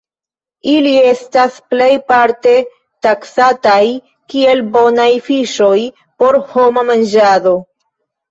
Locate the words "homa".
6.55-6.85